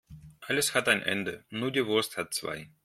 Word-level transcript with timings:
Alles 0.39 0.73
hat 0.73 0.89
ein 0.89 1.03
Ende, 1.03 1.45
nur 1.51 1.69
die 1.69 1.85
Wurst 1.85 2.17
hat 2.17 2.33
zwei. 2.33 2.71